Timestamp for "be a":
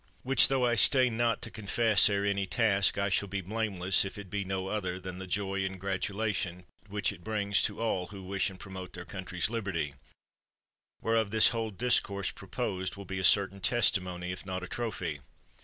13.05-13.23